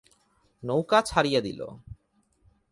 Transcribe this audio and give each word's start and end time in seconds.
নৌকা 0.63 0.99
ছাড়িয়া 1.01 1.41
দিল। 1.41 1.61